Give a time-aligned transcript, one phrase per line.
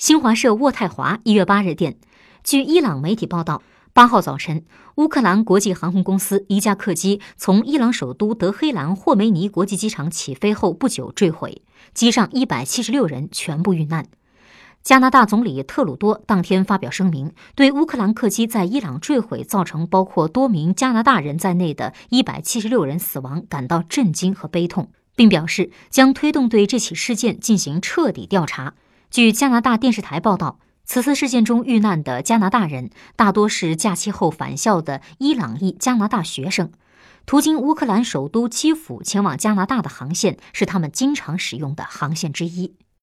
[0.00, 1.98] 新华社渥太华一月八日电，
[2.42, 3.62] 据伊朗媒体报道，
[3.92, 11.60] 八号早晨，乌克兰国际航空公司一架客机从伊朗首都德黑兰霍梅尼国际机场起飞后不久坠毁，
[11.92, 14.06] 机上一百七十六人全部遇难。
[14.82, 28.72] 加拿大总理特鲁多当天发表声明，对乌克兰客机在伊朗坠毁造成包括多名加拿大人在内的一百七十六人死亡感到震惊和悲痛，并表示将推动对这起事件进行彻底调查。
[29.10, 36.70] 据加拿大电视台报道，此次事件中遇难的加拿大人大多是假期后返校的伊朗裔加拿大学生，
[37.26, 42.76] 途经乌克兰首都基辅前往加拿大的航线是他们经常使用的航线之一。